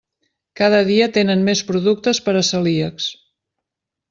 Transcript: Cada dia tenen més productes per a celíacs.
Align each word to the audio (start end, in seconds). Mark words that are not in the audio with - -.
Cada 0.61 0.79
dia 0.87 1.09
tenen 1.17 1.43
més 1.49 1.61
productes 1.69 2.23
per 2.29 2.35
a 2.41 2.45
celíacs. 2.51 3.13